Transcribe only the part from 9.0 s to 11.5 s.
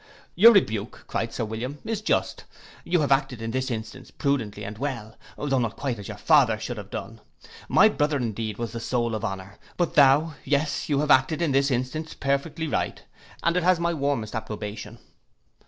of honour; but thou—yes you have acted